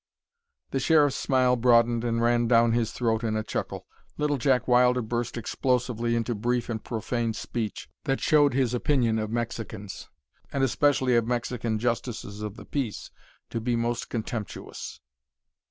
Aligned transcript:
The 0.71 0.79
Sheriff's 0.79 1.15
smile 1.15 1.55
broadened 1.55 2.03
and 2.03 2.19
ran 2.23 2.47
down 2.47 2.71
his 2.71 2.91
throat 2.91 3.23
in 3.23 3.35
a 3.35 3.43
chuckle. 3.43 3.85
Little 4.17 4.39
Jack 4.39 4.67
Wilder 4.67 5.03
burst 5.03 5.37
explosively 5.37 6.15
into 6.15 6.33
brief 6.33 6.69
and 6.69 6.83
profane 6.83 7.33
speech 7.35 7.87
that 8.05 8.19
showed 8.19 8.55
his 8.55 8.73
opinion 8.73 9.19
of 9.19 9.29
Mexicans, 9.29 10.09
and 10.51 10.63
especially 10.63 11.15
of 11.15 11.27
Mexican 11.27 11.77
justices 11.77 12.41
of 12.41 12.55
the 12.55 12.65
peace, 12.65 13.11
to 13.51 13.61
be 13.61 13.75
most 13.75 14.09
contemptuous. 14.09 14.99